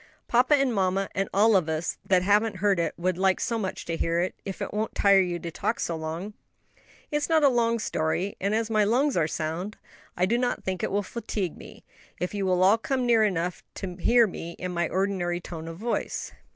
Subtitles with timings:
[0.27, 3.85] "Papa and mamma, and all of us that haven't heard it, would like so much
[3.85, 6.33] to hear it, if it won't tire you to talk so long."
[7.11, 9.77] "It is not a long story; and as my lungs are sound,
[10.17, 11.85] I do not think it will fatigue me,
[12.19, 15.77] if you will all come near enough to hear me in my ordinary tone of
[15.77, 16.31] voice."